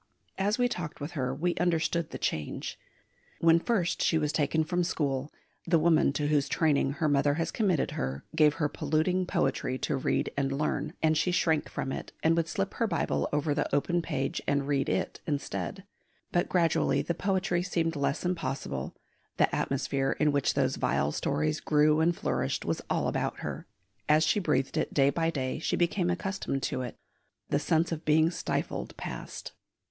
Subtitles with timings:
[0.39, 2.79] As we talked with her we understood the change.
[3.39, 5.31] When first she was taken from school
[5.67, 9.95] the woman to whose training her mother has committed her gave her polluting poetry to
[9.95, 13.69] read and learn, and she shrank from it, and would slip her Bible over the
[13.75, 15.83] open page and read it instead.
[16.31, 18.95] But gradually the poetry seemed less impossible;
[19.37, 23.67] the atmosphere in which those vile stories grew and flourished was all about her;
[24.09, 26.97] as she breathed it day by day she became accustomed to it;
[27.49, 29.51] the sense of being stifled passed.